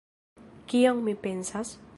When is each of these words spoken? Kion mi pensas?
Kion 0.73 1.05
mi 1.09 1.15
pensas? 1.27 1.79